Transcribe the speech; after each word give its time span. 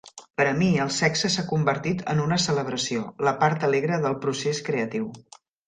Per 0.39 0.45
a 0.51 0.53
mi, 0.61 0.69
el 0.85 0.87
sexe 0.95 1.29
s'ha 1.33 1.43
convertit 1.51 2.01
en 2.15 2.23
una 2.25 2.41
celebració, 2.47 3.05
la 3.29 3.37
part 3.45 3.69
alegre 3.71 4.03
del 4.09 4.21
procés 4.27 4.67
creatiu. 4.73 5.09